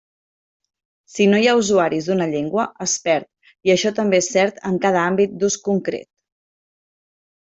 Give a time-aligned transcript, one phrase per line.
[1.15, 3.29] Si no hi ha usuaris d'una llengua, es perd,
[3.69, 6.11] i això també és cert en cada àmbit d'ús concret.